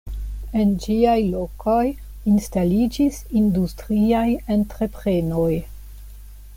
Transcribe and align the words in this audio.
En 0.61 0.69
ĝiaj 0.85 1.17
lokoj 1.33 1.83
instaliĝis 2.31 3.21
industriaj 3.43 4.27
entreprenoj. 4.57 5.51